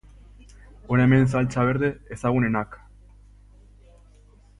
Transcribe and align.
Hona 0.93 1.03
hemen 1.09 1.27
saltsa 1.33 1.65
berde 1.67 1.91
ezagunenak. 2.17 2.79